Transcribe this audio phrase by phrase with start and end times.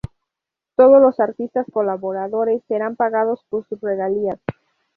[0.75, 4.39] Todos los artistas colaboradores serán pagados por sus regalías.